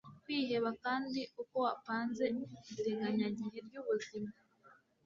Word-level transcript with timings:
kwiheba 0.23 0.69
kandi 0.83 1.21
uko 1.41 1.55
wapanze 1.65 2.25
itegenya 2.43 3.29
gihe 3.37 3.57
ryubuzima 3.67 4.31